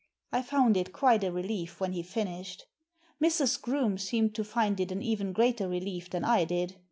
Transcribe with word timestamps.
I 0.31 0.41
found 0.41 0.77
it 0.77 0.93
quite 0.93 1.23
a 1.23 1.31
relief 1.31 1.79
when 1.79 1.91
he 1.91 2.01
finished. 2.01 2.65
Mrs, 3.21 3.61
Groome 3.61 3.99
seemed 3.99 4.33
to 4.33 4.43
find 4.43 4.79
it 4.79 4.91
an 4.91 5.03
even 5.03 5.31
greater 5.31 5.69
relief 5.69 6.09
than 6.09 6.25
I 6.25 6.43
did. 6.43 6.75